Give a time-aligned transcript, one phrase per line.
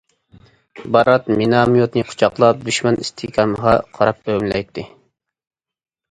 [0.95, 4.87] بارات مىناميوتنى قۇچاقلاپ دۈشمەن ئىستىھكامىغا قاراپ ئۆمىلەيتتى.